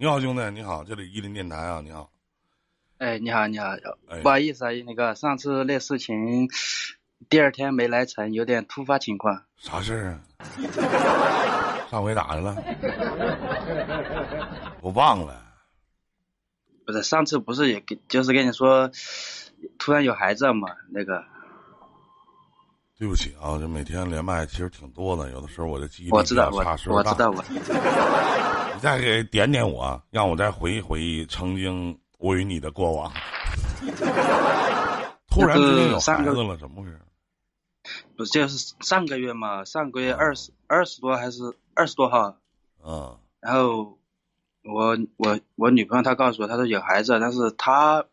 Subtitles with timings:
[0.00, 2.08] 你好，兄弟，你好，这里伊林电台啊，你好。
[2.98, 3.74] 哎，你好，你好，
[4.22, 6.48] 不好意思啊，那个上次那事情，
[7.28, 9.42] 第二天没来成，有点突发情况。
[9.56, 10.20] 啥事儿啊？
[11.90, 12.56] 上回咋的了？
[14.82, 15.42] 我忘了。
[16.86, 18.92] 不是上次不是也跟就是跟你说，
[19.80, 20.68] 突然有孩子了嘛？
[20.92, 21.24] 那个。
[23.00, 27.44] 对不起啊，这每天连麦其实挺多的，有的时候我的记忆力我知道，我我知道我。
[28.78, 33.12] 你再给点点我，让我再回忆回忆曾经我与你的过往。
[35.28, 37.00] 突然之间有孩子了，怎么回事？
[38.16, 39.64] 不是就是上个月嘛？
[39.64, 42.36] 上个月二十二十多还是二十多号？
[42.84, 43.18] 嗯。
[43.40, 43.98] 然后
[44.62, 48.04] 我我我女朋友她告诉我，她说有孩子，但是她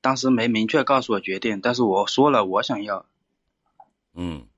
[0.00, 3.06] 当时没明确告诉我决定，但是我说了我想要。
[4.12, 4.48] 嗯，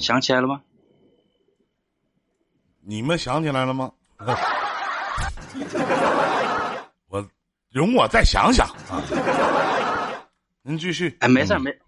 [0.00, 0.62] 想起来了吗？
[2.88, 3.92] 你们想起来了吗？
[7.08, 7.22] 我
[7.70, 9.04] 容我再想想啊。
[10.62, 11.14] 您继续。
[11.20, 11.78] 哎，没事没，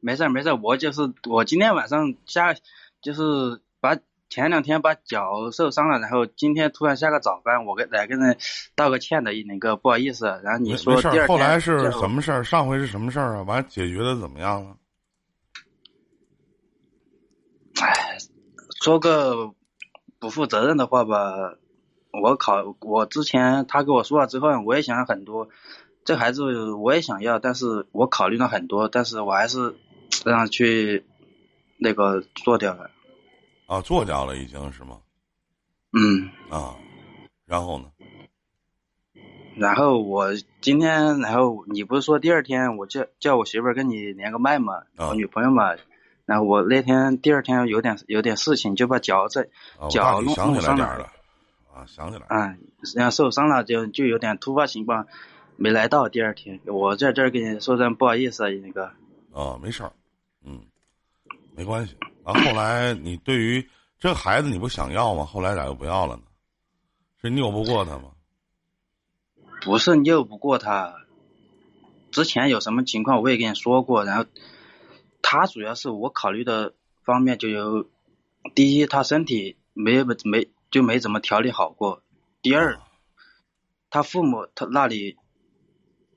[0.00, 0.50] 没事没事。
[0.54, 2.54] 我就是我今天晚上下，
[3.02, 3.94] 就是把
[4.30, 8.38] 前两天把脚受伤了，然后今天突然下个早班，我跟来跟人
[8.74, 10.24] 道个歉的，那个不好意思。
[10.42, 12.42] 然后你说第二后来是什么事儿？
[12.42, 13.42] 上回是什么事儿啊？
[13.42, 14.74] 完解决的怎么样了？
[17.82, 18.16] 哎，
[18.82, 19.52] 说个
[20.18, 21.54] 不负责任的话吧，
[22.12, 25.48] 我考我之前他跟我说了之后，我也想了很多。
[26.04, 29.76] 这孩子我也想要，但是我考虑了很多，但是我还是
[30.24, 31.04] 让他去
[31.76, 32.90] 那个做掉了。
[33.66, 35.00] 啊，做掉了已经是吗？
[35.92, 36.30] 嗯。
[36.50, 36.76] 啊，
[37.44, 37.92] 然后呢？
[39.56, 44.84] 然后我今天，然后你不是说第二天我叫叫我媳妇儿跟你连个麦嘛？
[44.96, 45.74] 我女朋友嘛。
[46.28, 49.48] 然后我那天第二天有点有点事情，就把脚在
[49.88, 51.10] 脚弄弄伤了。
[51.72, 52.26] 啊，想起来。
[52.28, 55.06] 啊，实际上受伤了，就就有点突发情况，
[55.56, 56.60] 没来到第二天。
[56.66, 58.92] 我在这儿跟你说声不好意思，那个。
[59.32, 59.92] 啊，没事儿，
[60.44, 60.60] 嗯，
[61.56, 61.96] 没关系。
[62.26, 63.66] 然后来，你对于
[63.98, 65.24] 这孩子你不想要吗？
[65.24, 66.22] 后来咋又不要了呢？
[67.22, 68.10] 是拗不过他吗？
[69.62, 70.94] 不是拗不过他，
[72.10, 74.04] 之前有什么情况我也跟你说过。
[74.04, 74.26] 然后
[75.22, 77.88] 他主要是我考虑的方面就有：
[78.54, 82.02] 第一，他身体没没就没怎么调理好过；
[82.42, 82.78] 第二，
[83.90, 85.16] 他父母他那里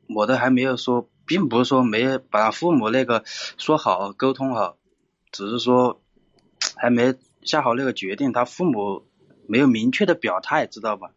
[0.08, 3.24] 我都还没有说，并不是说没把他父母那个
[3.58, 4.78] 说好沟通好，
[5.32, 6.02] 只是说。
[6.76, 9.04] 还没下好那个决定，他父母
[9.48, 11.12] 没有明确的表态，知道吧？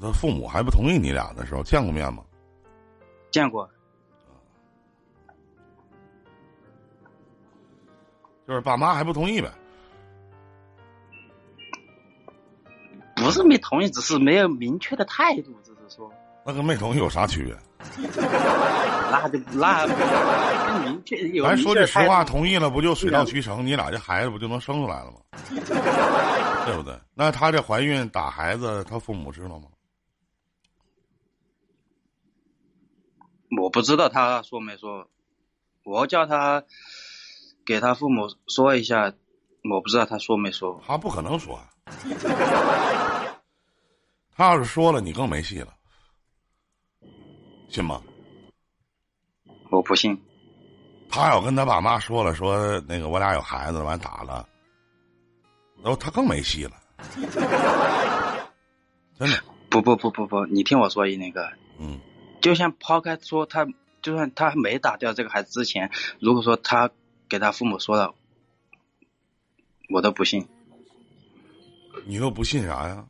[0.00, 2.24] 他父母还不同意你俩的时候，见过面吗？
[3.30, 3.70] 见过。
[8.46, 9.50] 就是爸妈还不同意呗。
[13.16, 16.12] 不是没同意，只是没有明确的态度，只是说。
[16.44, 17.56] 那跟没同意有啥区别？
[19.10, 21.42] 那就那更明确有。
[21.44, 23.66] 咱说句实话，同意了不就水到渠成？
[23.66, 25.18] 你俩这孩子不就能生出来了吗？
[26.66, 26.96] 对不对？
[27.14, 29.66] 那她这怀孕打孩子，她父母知道吗？
[33.60, 35.08] 我不知道他说没说，
[35.84, 36.62] 我叫他
[37.66, 39.12] 给他父母说一下，
[39.68, 40.80] 我不知道他说没说。
[40.86, 41.60] 他不可能说，
[44.34, 45.74] 他要是说了，你更没戏了。
[47.68, 48.00] 信吗？
[49.70, 50.16] 我不信。
[51.08, 54.48] 他要跟他爸妈说了，说那个我俩有孩子，完打了，
[55.82, 56.72] 然后他更没戏了。
[59.18, 59.42] 真的？
[59.68, 61.50] 不不不不不，你听我说一那个。
[61.78, 61.98] 嗯。
[62.40, 63.66] 就像抛开说他，
[64.02, 65.90] 就算他没打掉这个孩子之前，
[66.20, 66.90] 如果说他
[67.28, 68.14] 给他父母说了，
[69.90, 70.46] 我都不信。
[72.06, 73.06] 你都不信啥呀？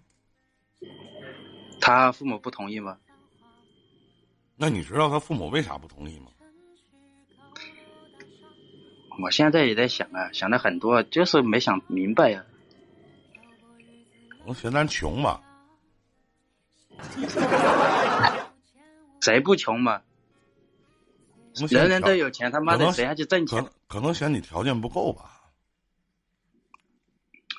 [1.81, 2.99] 他父母不同意吗？
[4.57, 6.31] 那你知道他父母为啥不同意吗？
[9.23, 12.45] 我现在也在想啊，想的很多，就是没想明白呀。
[14.45, 15.41] 我嫌咱穷嘛？
[19.21, 20.03] 谁不穷嘛？
[21.69, 23.65] 人人都有钱，他妈的谁还去挣钱？
[23.89, 25.31] 可能嫌你条件不够吧。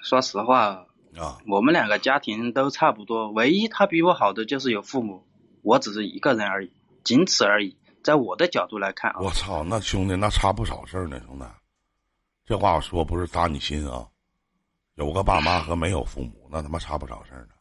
[0.03, 0.85] 说实话
[1.17, 5.27] 啊，我们两个家庭都差不多，唯一他比我好的就是有父母，
[5.63, 6.71] 我只是一个人而已。
[7.03, 11.45] 仅此而已，在我的角度来看啊，我操，那兄弟那差不少事儿呢，兄弟，
[12.45, 14.05] 这话我说不是扎你心啊，
[14.95, 17.53] 有个爸妈和没有父母，那他妈差不少事儿呢，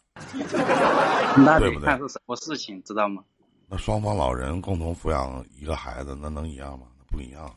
[1.45, 3.25] 那得看是什么事情，知道吗？
[3.69, 6.87] 那双方老人共同抚养一个孩子，那能一样吗？
[6.99, 7.55] 那不一样，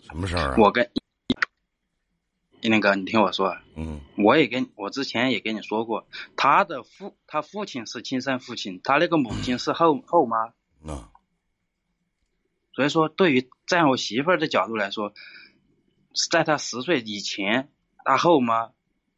[0.00, 0.56] 什么事儿啊？
[0.58, 0.90] 我跟
[2.62, 6.06] 金林哥你听我说，嗯我也跟我之前也跟你说过，
[6.36, 11.10] 他的父他父亲是亲生父亲，他那个母亲是后后妈，那
[12.74, 15.12] 所以说对于站我媳妇儿的角度来说，
[16.30, 17.68] 在他十岁以前，
[18.04, 18.70] 他后妈，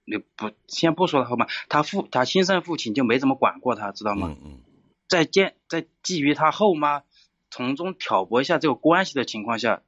[0.04, 4.34] 你不先不说他后妈，他父他亲生父亲就没怎么管过他，知道吗？
[4.40, 4.60] 嗯嗯
[5.08, 7.02] 在见在基于他后妈
[7.50, 9.82] 从中挑拨一下这个关系的情况下，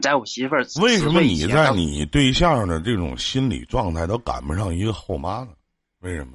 [0.00, 5.50] 在我媳妇儿为什么10岁以你在你对象的这种心理状态都赶不上一个后妈呢？
[6.00, 6.34] 为什么？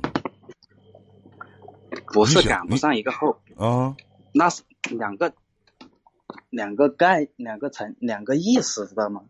[2.13, 3.95] 不是赶不上一个后，啊，
[4.33, 5.33] 那是两个
[6.50, 9.24] 两个概两个层两个意思，知道吗？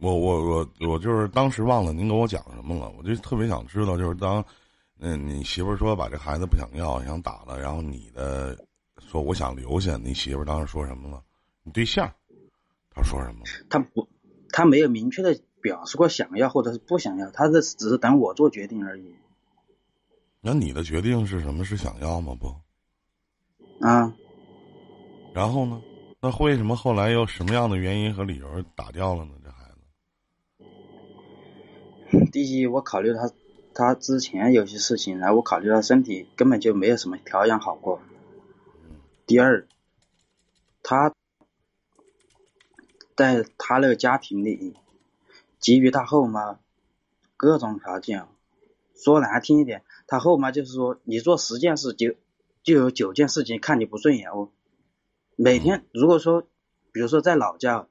[0.00, 4.44] 我我我我就是当时忘了您跟我讲什么了，我就特别想知道，就是当
[5.00, 8.58] 嗯你媳妇儿说把这孩子不想要，想打了，然后你的
[8.98, 11.22] 说我想留下，你媳妇儿当时说什么了？
[11.62, 12.12] 你对象
[12.90, 13.42] 他说什么？
[13.70, 14.08] 他不，
[14.50, 19.14] 他没有明确的表示过想要或者是不想要，他这只是等我做决定而已。
[20.40, 21.64] 那你的决定是什么？
[21.64, 22.36] 是想要吗？
[22.40, 22.48] 不，
[23.86, 24.12] 啊，
[25.34, 25.80] 然后呢？
[26.20, 29.32] 那为什么后来又什么样的原因和理由打掉了呢？
[29.44, 29.70] 这孩
[32.10, 33.30] 子，第一，我考虑他
[33.78, 38.02] 他之前有些事情，然后我考虑到身体根本就没有什么调养好过。
[39.24, 39.68] 第二，
[40.82, 41.14] 他
[43.14, 44.74] 在他那个家庭里，
[45.60, 46.58] 给予他后妈
[47.36, 48.26] 各种条件，
[48.96, 52.16] 说难听一点，他后妈就是说，你做十件事就
[52.64, 54.50] 就有九件事情看你不顺眼哦。
[55.36, 56.42] 每天如果说，
[56.90, 57.86] 比如说在老家，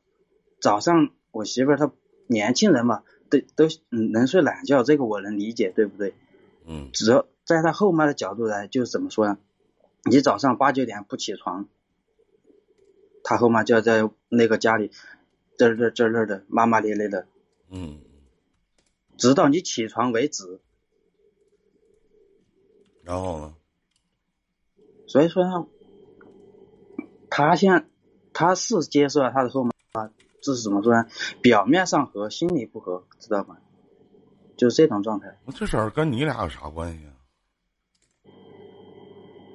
[0.59, 1.89] 早上我媳妇儿她
[2.27, 6.13] 年轻人嘛，都都嗯能睡懒觉，这个我能理解，对不对？
[6.65, 9.37] 嗯只要在他后妈的角度来，就是怎么说呢？
[10.03, 11.67] 你早上八九点不起床，
[13.23, 14.91] 他后妈就要在那个家里
[15.57, 17.27] 这儿这儿这儿那儿的骂骂咧咧的，
[17.69, 17.99] 嗯，
[19.17, 20.59] 直到你起床为止。
[23.03, 23.55] 然后呢？
[25.07, 25.67] 所以说呢，
[27.29, 27.85] 他现在
[28.33, 29.71] 他是接受了他的后妈，
[30.47, 31.05] 这是怎么说呢？
[31.41, 33.57] 表面上和，心里不和，知道吗？
[34.55, 35.37] 就是这种状态。
[35.45, 37.11] 那这事儿跟你俩有啥关系啊？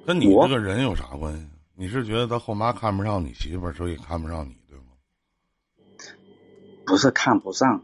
[0.05, 1.47] 跟你这个人有啥关系？
[1.73, 4.85] 你是觉得他后妈看不上你媳妇儿，所以看不上你，对吗？
[6.85, 7.83] 不是看不上，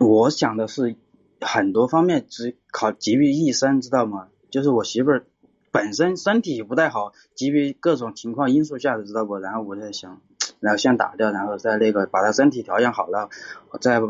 [0.00, 0.96] 我想的是
[1.40, 4.30] 很多方面只考集于一身，知道吗？
[4.50, 5.26] 就是我媳妇儿
[5.70, 9.38] 本身身体不太好，基于各种情况因素下的，知道不？
[9.38, 10.20] 然后我在想，
[10.62, 13.28] 然后先打掉，然后再那个把他身体调养好了，
[13.70, 14.00] 我再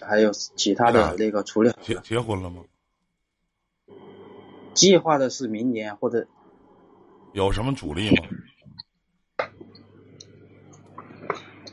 [0.00, 1.96] 还有其他的那个处理好结。
[1.96, 2.62] 结婚了吗？
[4.72, 6.28] 计划的是明年或者
[7.32, 8.22] 有什么阻力吗？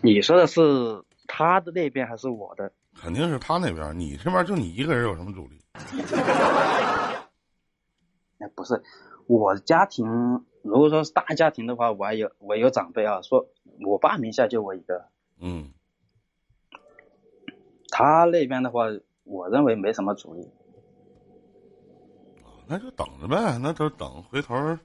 [0.02, 2.72] 你说的是他的那边还是我的？
[2.96, 5.62] 肯定是他那边，你这边就你一个人有什么阻力？
[8.40, 8.82] 哎，不是，
[9.28, 13.46] 我家庭如果说是大家庭的话，我还有我有长辈啊，说
[13.86, 15.06] 我爸名下就我一个，
[15.40, 15.72] 嗯，
[17.90, 18.86] 他那边的话，
[19.26, 20.50] 我认为没什么主意。
[22.66, 24.80] 那就等着呗，那就等回头儿，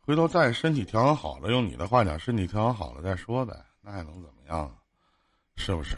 [0.00, 4.72] 回头再身体调养好了，用你的话讲，身体调养好了再说呗，那还能怎么样啊？
[5.56, 5.94] 是不是？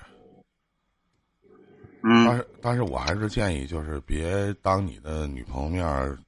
[2.02, 6.18] 嗯但嗯，是，但是我还是建议，就是别当你的女朋友面儿，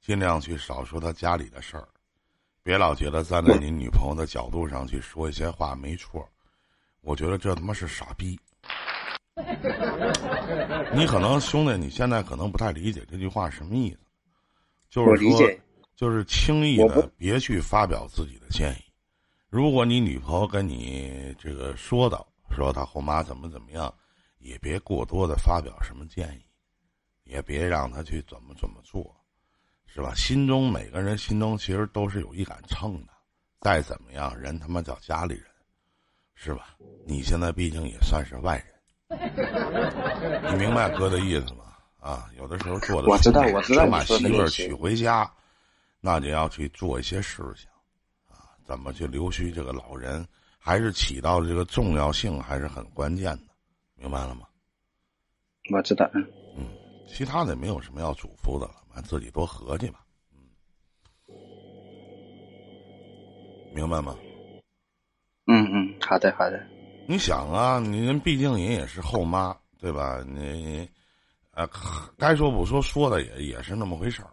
[0.00, 1.88] 尽量去少说她家里的事儿，
[2.64, 6.26] 别老觉得站在你女朋友的角度上去说一些话没错。
[7.02, 8.40] 我觉得这他妈是傻逼。
[10.94, 13.98] 你可能兄弟，你现在可能不太理解这句话什么意思，
[14.88, 15.50] 就是说
[15.94, 18.84] 就是轻易的别去发表自己的建议。
[19.50, 23.92] 如果你女朋友跟你这个说道说她后妈怎么怎么样，
[24.38, 26.46] 也别过多的发表什么建议，
[27.24, 29.14] 也别让她去怎么怎么做，
[29.94, 30.12] 是吧？
[30.16, 33.12] 心中每个人心中其实都是有一杆秤的，
[33.60, 35.44] 再怎么样，人他妈叫家里人，
[36.34, 36.74] 是吧？
[37.06, 38.56] 你现在毕竟也算是外
[39.08, 41.64] 人，你明白哥的意思吗？
[42.00, 45.30] 啊，有的时候做的我知道我知道想把媳妇儿娶回家，
[46.00, 47.70] 那就要去做一些事情，
[48.28, 50.26] 啊，怎么去留须这个老人，
[50.58, 53.54] 还是起到这个重要性，还是很关键的，
[53.94, 54.48] 明白了吗？
[55.72, 56.66] 我知道，嗯，
[57.06, 60.00] 其他的没有什么要嘱咐的了，完自己多合计吧，
[60.32, 61.34] 嗯，
[63.74, 64.16] 明白吗？
[65.46, 66.64] 嗯嗯，好的好的，
[67.06, 70.24] 你想啊，你人毕竟人也是后妈，对吧？
[70.26, 70.88] 你，
[71.50, 71.68] 呃，
[72.16, 74.30] 该说不说，说的也也是那么回事儿。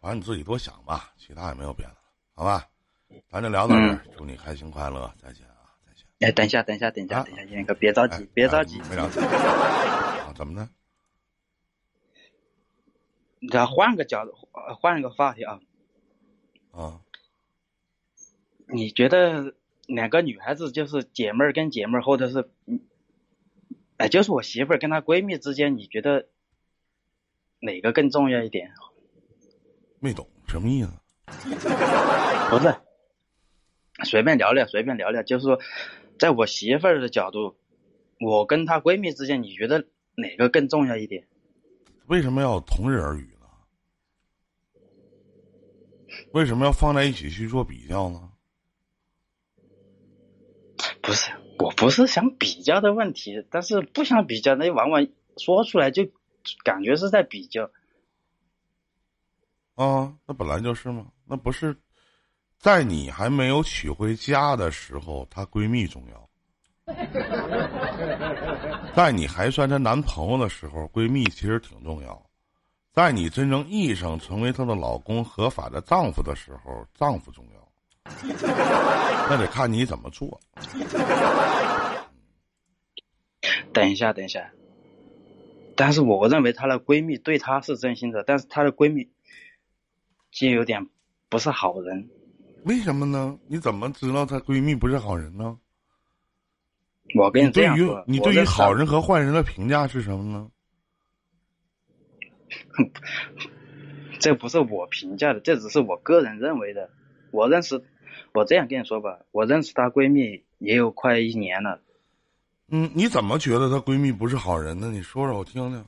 [0.00, 1.98] 反正你自己多想吧，其他也没有别的了，
[2.34, 2.66] 好吧？
[3.30, 6.04] 咱就聊到这儿，祝你开心快乐，再见啊，再见。
[6.20, 9.20] 哎，等一下，等一下，等一下，等一下，严哥，别着急，别着急，没着急。
[9.24, 10.68] 啊，怎么的？
[13.50, 14.32] 咱换个角度，
[14.80, 15.60] 换一个话题啊。
[16.70, 17.00] 啊。
[18.66, 19.54] 你觉得
[19.86, 22.48] 两个女孩子就是姐妹儿跟姐妹儿，或者是，
[23.98, 26.26] 哎，就是我媳妇儿跟她闺蜜之间，你觉得
[27.60, 28.72] 哪个更重要一点？
[30.00, 30.90] 没懂什么意思？
[32.50, 32.74] 不是，
[34.04, 35.60] 随便聊聊，随便聊聊，就是说，
[36.18, 37.56] 在我媳妇儿的角度，
[38.20, 41.26] 我跟她闺蜜之间，你觉得哪个更重要一点？
[42.06, 43.33] 为什么要同日而语呢？
[46.32, 48.30] 为什么要放在一起去做比较呢？
[51.00, 55.06] 不是，我不是想比较的问题，但是不想比较，那往往
[55.36, 56.08] 说出来就
[56.62, 57.70] 感觉是在比较。
[59.74, 61.76] 啊，那本来就是嘛，那不是
[62.58, 66.16] 在你还没有娶回家的时候，她闺蜜重要；
[68.94, 72.14] 在你还算她男朋友的时候，闺蜜其实挺重要；
[72.94, 77.60] 在你真正意义上成为她的老公、合法的丈夫的时候，丈夫重要。
[79.28, 80.40] 那得看你怎么做。
[83.72, 84.48] 等一下，等一下。
[85.74, 89.10] 但是我认为她的闺蜜对她是真心的，但是她的闺蜜
[90.30, 90.88] 就有点
[91.28, 92.08] 不是好人。
[92.62, 93.36] 为什么呢？
[93.48, 95.58] 你怎么知道她闺蜜不是好人呢？
[97.16, 100.48] 我跟你对于你对于好人和坏人的评价是什么呢？
[104.20, 106.90] 这不是我评价的，这只是我个人认为的。
[107.30, 107.82] 我认识。
[108.32, 111.80] 我这样跟你说吧，我认识她闺蜜也有快一年了。
[112.66, 114.90] 嗯，你怎么觉得她闺蜜不是好人呢？
[114.90, 115.84] 你说说我听听。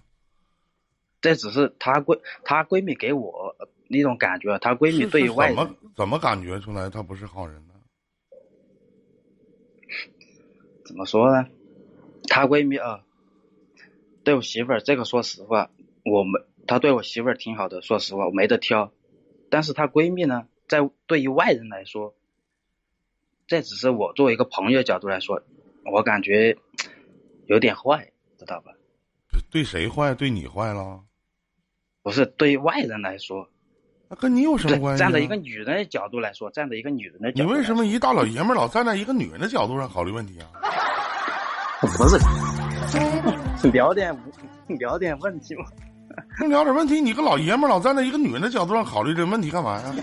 [1.20, 3.56] 这只是她闺她闺蜜给我
[3.88, 7.74] 那种感觉，她闺蜜对外怎么怎么感觉出来她不是好人呢？
[10.84, 11.48] 怎么说呢？
[12.28, 13.02] 她闺蜜啊，
[14.22, 15.70] 对我媳妇儿这个说实话，
[16.10, 18.92] 我没她对我媳妇儿挺好的，说实话我没得挑。
[19.50, 22.14] 但是她闺蜜呢，在对于外人来说。
[23.48, 25.40] 这只是我作为一个朋友角度来说，
[25.84, 26.56] 我感觉
[27.46, 28.72] 有点坏，知道吧？
[29.52, 30.12] 对谁坏？
[30.16, 31.00] 对你坏了？
[32.02, 33.48] 不是对于外人来说，
[34.08, 34.98] 那跟你有什么关系？
[34.98, 40.50] 站在一个女人的角度来说，站在一个女人的角度，你为什么一大老爷们老站在一个女人的角度上考虑问题啊？
[41.82, 42.18] 不是，
[43.70, 44.12] 聊点
[44.80, 45.66] 聊点问题嘛。
[46.40, 47.00] 能聊点问题？
[47.00, 49.94] 你个老爷们老站在一个女人的角度上考虑这问题干嘛呀？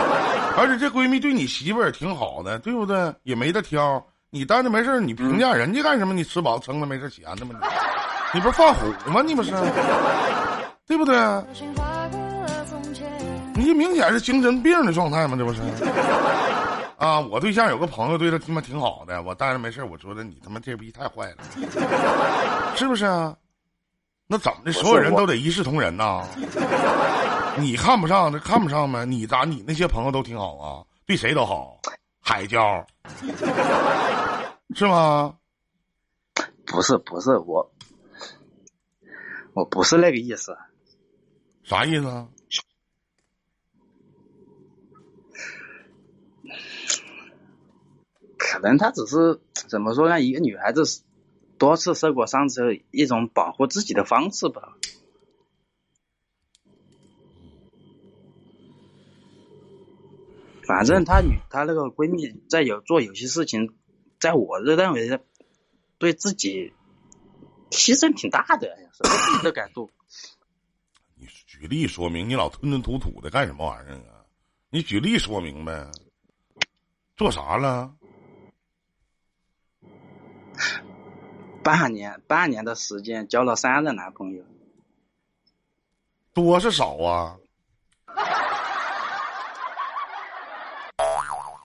[0.56, 3.14] 而且这闺蜜对你媳妇儿也挺好的，对不对？
[3.24, 4.02] 也没得挑。
[4.30, 6.14] 你待着没事你评价人家干什么？
[6.14, 7.54] 你吃饱撑的没事闲的吗？
[8.32, 9.20] 你你不是犯虎吗？
[9.22, 9.50] 你不是，
[10.88, 11.14] 对不对？
[13.54, 15.36] 你这明显是精神病的状态吗？
[15.38, 15.60] 这不是？
[16.96, 17.20] 啊！
[17.20, 21.44] 我对象有个朋友对他他妈挺好的，我待着没事我说的你他妈这逼太坏了，
[22.76, 23.34] 是不是啊？
[24.32, 24.72] 那怎么的？
[24.72, 26.26] 所有人都得一视同仁呐？
[27.60, 29.04] 你看不上，那看不上呗？
[29.04, 29.44] 你咋？
[29.44, 31.78] 你那些朋友都挺好啊，对谁都好，
[32.18, 32.86] 海椒，
[34.74, 35.36] 是吗？
[36.64, 37.70] 不是，不是我，
[39.52, 40.56] 我不是那个意思。
[41.62, 42.26] 啥意思啊？
[48.38, 50.22] 可能他只是怎么说呢？
[50.22, 50.82] 一个女孩子。
[51.62, 54.76] 多次受过伤之后，一种保护自己的方式吧。
[60.66, 63.76] 反正她女，她那个闺蜜在有做有些事情，
[64.18, 65.20] 在我这认为，
[65.98, 66.72] 对自己
[67.70, 69.88] 牺牲挺大的，什么自己都敢做。
[71.14, 74.26] 你举例说明，你老吞吞吐吐的干什么玩意儿啊？
[74.68, 75.88] 你举例说明呗，
[77.14, 77.94] 做啥了？
[81.62, 84.42] 半年，半年的时间交了三个男朋友，
[86.34, 87.38] 多是少啊？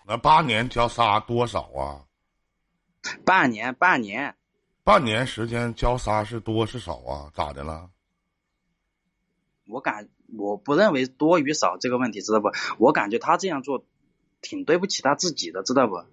[0.05, 2.05] 那八年交仨多少啊？
[3.25, 4.35] 半年，半年，
[4.83, 7.31] 半年时间交仨是多是少啊？
[7.33, 7.89] 咋的了？
[9.67, 12.51] 我感我不认为多与少这个问题，知道不？
[12.77, 13.83] 我感觉他这样做
[14.41, 16.05] 挺对不起他自己的，知道不？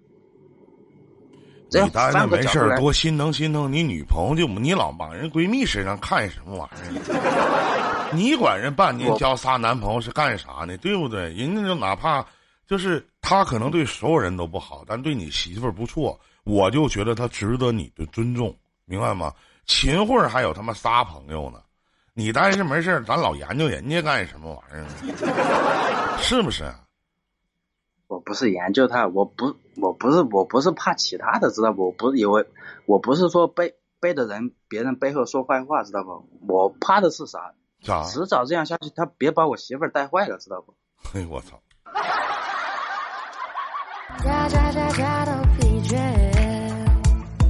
[1.83, 8.11] 你待着没事儿，多心疼心疼你女朋友，就你老往人闺蜜身上看什么玩意儿？
[8.13, 10.77] 你管人半年交仨男朋友是干啥呢？
[10.77, 11.33] 对不对？
[11.33, 12.25] 人家就哪怕
[12.67, 18.55] 就是他可能对所有人都不好，但对你媳妇儿不错，我就觉得他值得你的尊重，
[18.85, 19.31] 明白吗？
[19.65, 21.59] 秦桧还有他妈仨朋友呢，
[22.13, 26.17] 你待着没事咱老研究人家干什么玩意儿？
[26.21, 26.71] 是不是？
[28.07, 31.85] 我不是研究他，我不，我不是，我不是怕其他的，知道不？
[31.87, 32.45] 我不是以为，
[32.85, 36.27] 我不是说背背的人，别人背后说坏话，知道不？
[36.47, 37.53] 我怕的是啥？
[37.81, 38.03] 啥？
[38.03, 40.73] 迟早这样下去，他别把我媳妇儿带坏了，知道不？
[41.11, 41.59] 嘿，我操！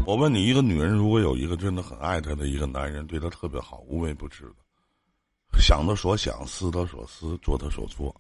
[0.08, 8.16] 我问你，一个女人如果有一个真的很爱她的一个男人，对她特别好，无微不至的，想她所想，思她所思，做她所做，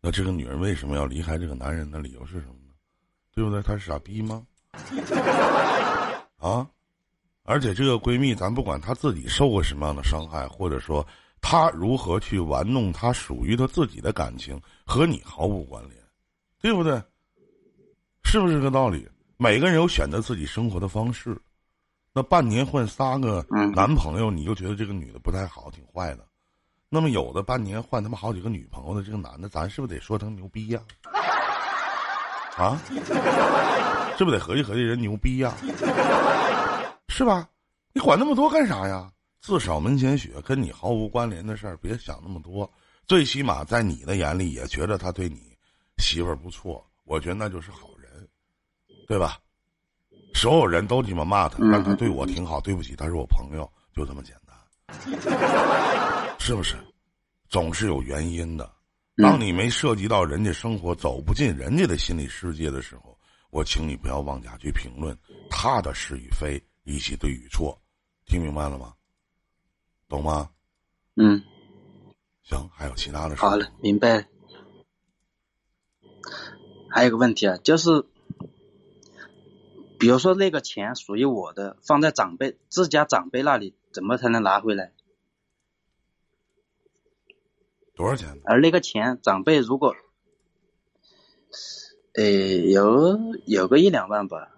[0.00, 2.72] 那这个女人为什么要离开这个男人的理由是什么呢？
[3.34, 3.60] 对不对？
[3.62, 4.46] 她是傻逼吗？
[6.38, 6.66] 啊！
[7.42, 11.06] 而且这个闺蜜，咱不管她自己受过什么样的伤害，或者说
[11.40, 15.94] 她如何去玩弄她属于她自己的感情，和你毫无关联，
[16.60, 17.02] 对不对？
[18.24, 19.08] 是不是这个道理？
[19.36, 21.40] 每个人有选择自己生活的方式。
[22.12, 26.26] 那半年换仨个男朋友，你就觉得这个女的不太好，挺坏的。
[26.88, 30.80] 那么有的半年换他妈好几个女朋友的这个男的，咱是不是得说他牛逼呀？
[32.56, 32.80] 啊，
[34.16, 35.54] 是不是得合计合计人牛逼呀？
[37.08, 37.48] 是吧？
[37.92, 39.10] 你管那么多干啥呀？
[39.40, 42.70] 自扫门前雪，跟你毫无关联的事儿，别想那么多。
[43.06, 45.56] 最起码在你的眼里，也觉得他对你
[45.98, 46.84] 媳妇儿不错。
[47.04, 48.28] 我觉得那就是好人，
[49.06, 49.38] 对吧？
[50.34, 52.60] 所有人都鸡巴骂他，但他对我挺好。
[52.60, 54.56] 对不起，他是我朋友，就这么简单，
[56.46, 56.76] 是不是？
[57.48, 58.72] 总是有原因的。
[59.16, 63.18] 当你没涉及到人家生活，走不进人家的心理世界的时候，
[63.50, 65.18] 我请你不要妄加去评论
[65.50, 67.76] 他的是与非以及对与错。
[68.26, 68.94] 听明白了吗？
[70.08, 70.48] 懂吗？
[71.16, 71.42] 嗯。
[72.44, 73.42] 行，还有其他的事？
[73.42, 74.24] 好了，明白了。
[76.88, 78.04] 还有个问题啊，就是，
[79.98, 84.92] 比如说那个钱属于我的，放在长辈自家长辈那里，怎么才能拿回来？
[87.96, 88.40] 多少钱？
[88.44, 89.96] 而那个钱，长辈如果，
[92.14, 94.52] 呃，有有个一两万吧。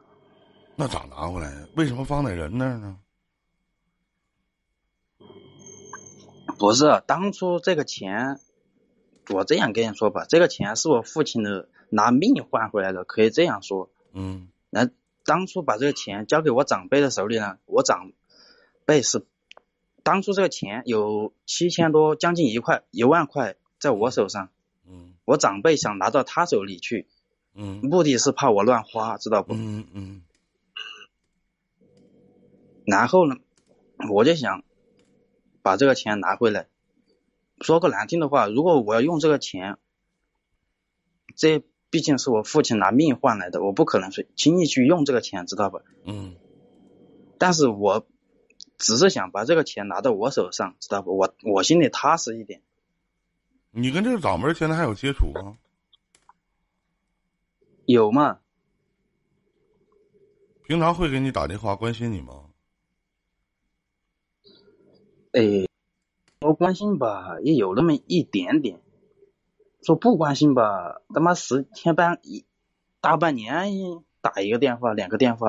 [0.77, 1.67] 那咋拿回来？
[1.77, 2.99] 为什么放在人那儿呢？
[6.59, 8.41] 不是，当初这个钱，
[9.31, 11.69] 我这样跟你说吧，这个钱是我父亲的。
[11.91, 13.89] 拿命换回来的，可以这样说。
[14.13, 14.91] 嗯，那
[15.25, 17.57] 当初把这个钱交给我长辈的手里呢？
[17.65, 18.13] 我长
[18.85, 19.25] 辈是
[20.09, 24.49] 当初这个钱有七千多，将近一块一万块在我手上。
[24.87, 27.07] 嗯，我长辈想拿到他手里去。
[27.53, 29.53] 嗯，目的是怕我乱花，知道不？
[29.53, 30.23] 嗯嗯。
[32.87, 33.37] 然后呢，
[34.09, 34.65] 我就想
[35.61, 36.69] 把这个钱拿回来。
[37.61, 39.77] 说个难听的话，如果我要用这个钱，
[41.37, 41.63] 这。
[41.91, 45.81] 毕竟是我父亲拿命换来的，我不可能去轻易去用这个钱，知道吧？
[46.05, 46.37] 嗯。
[47.39, 48.07] 但是我
[48.79, 51.17] 只是想把这个钱拿到我手上，知道不？
[51.17, 52.63] 我我心里踏实一点。
[53.71, 55.59] 你跟这个掌门现在还有接触吗？
[57.85, 58.41] 有吗？
[60.63, 62.45] 平常会给你打电话关心你吗？
[65.33, 65.67] 哎，
[66.41, 68.81] 我关心吧，也有那么一点点。
[69.83, 72.45] 说不关心吧，他妈十天半一
[73.01, 73.71] 大半年
[74.21, 75.49] 打一个电话，两个电话。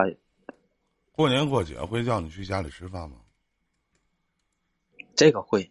[1.20, 3.18] 过年过节会叫你去家里吃饭吗？
[5.18, 5.70] 这个会。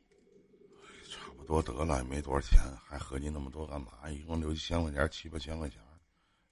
[1.09, 4.11] 差不多得了，也没多少钱，还合计那么多干嘛？
[4.11, 5.81] 一共六七千块钱，七八千块钱，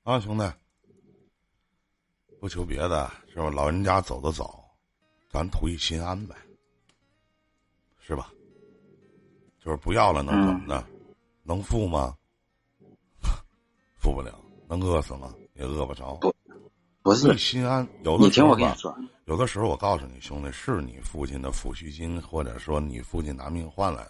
[0.05, 0.51] 啊，兄弟，
[2.41, 3.51] 不求别的，是吧？
[3.51, 4.65] 老人家走的早，
[5.29, 6.35] 咱图一心安呗，
[7.99, 8.33] 是吧？
[9.63, 10.89] 就是不要了，能怎么的？
[11.43, 12.17] 能富吗？
[14.01, 14.43] 富不了。
[14.67, 15.35] 能饿死吗？
[15.53, 16.15] 也饿不着。
[16.15, 16.35] 不，
[17.07, 17.87] 不是心安。
[18.03, 18.93] 有的你听我跟你说，
[19.27, 24.05] 有的时候我告诉你，兄弟，是你父亲的抚恤金，或者说你父亲拿命换来，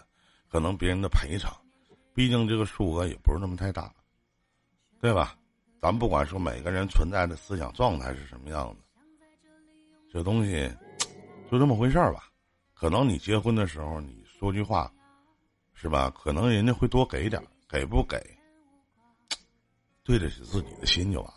[0.49, 1.55] 可能别人的赔偿，
[2.15, 3.93] 毕竟这个数额也不是那么太大，
[4.99, 5.37] 对吧？
[5.79, 8.81] 咱不管说每个人存在的思想状态是什么样子，
[10.11, 10.67] 这东西
[11.51, 12.23] 就这么回事儿吧。
[12.73, 14.91] 可能你结婚的时候你说句话。
[15.79, 16.09] 是吧？
[16.09, 18.19] 可能人家会多给点给不给？
[20.03, 21.31] 对得起自己的心就完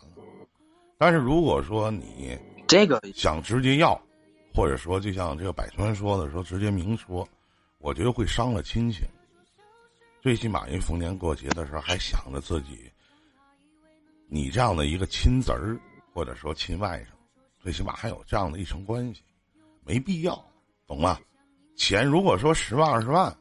[1.01, 2.37] 但是如果说你
[2.67, 3.99] 这个想直接要，
[4.53, 7.27] 或者说就像这个百川说的说直接明说，
[7.79, 9.01] 我觉得会伤了亲情。
[10.21, 12.87] 最起码人逢年过节的时候还想着自己，
[14.27, 15.75] 你这样的一个亲侄儿
[16.13, 17.07] 或者说亲外甥，
[17.59, 19.23] 最起码还有这样的一层关系，
[19.83, 20.35] 没必要，
[20.85, 21.19] 懂吗？
[21.75, 23.35] 钱如果说十万二十万。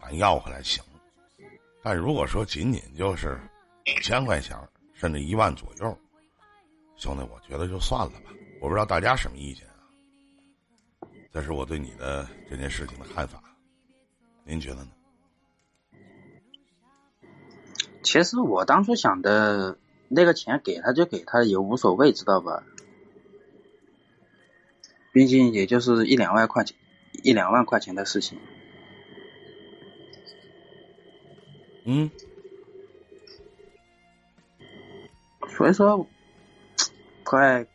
[0.00, 0.82] 咱要回来行，
[1.80, 3.40] 但如果说仅仅就是
[3.86, 4.58] 五千块钱，
[4.92, 5.96] 甚至一万左右，
[7.02, 8.32] 兄弟，我觉得就算了吧。
[8.60, 9.74] 我不知道大家什么意见啊？
[11.32, 13.42] 这是我对你的这件事情的看法，
[14.44, 14.92] 您觉得呢？
[18.04, 22.62] 其其实我当初想的那个钱给他就给他也无所谓，知道吧？
[25.10, 26.76] 毕竟也就是一两万块钱，
[27.24, 28.38] 一两万块钱的事情。
[31.84, 32.10] 嗯。
[35.48, 36.06] 所以说，
[37.32, 37.66] 快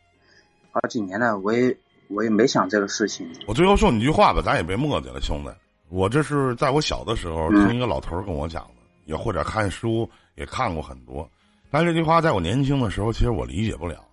[0.70, 3.28] 好几年了，我也我也没想这个事情。
[3.48, 5.50] 我最后说你一句话吧，咱也别磨叽了，兄弟。
[5.88, 11.28] 我这是在我小的时候听一个老头跟我讲的，也或者看书也看过很多。
[11.72, 14.04] 但这句话在我年轻的时候，其实我理解不了。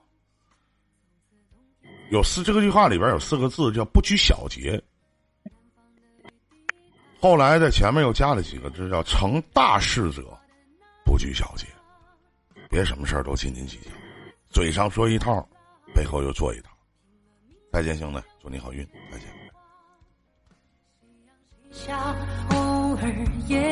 [2.10, 4.82] 有四这个句话里边有四个字叫“不拘小节”，
[7.22, 10.24] 后来在前面又加了几个字叫“成大事者
[11.06, 11.68] 不拘小节”。
[12.68, 13.92] 别什么事儿都斤斤计较，
[14.56, 15.46] 嘴上说一套，
[15.94, 16.72] 背后又做一套。
[17.74, 19.28] 再见，兄弟，祝你好运，再见。
[22.52, 23.04] 偶尔
[23.48, 23.60] 也